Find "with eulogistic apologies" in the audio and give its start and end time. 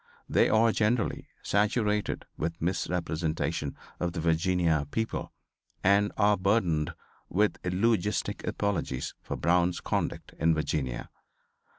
7.29-9.13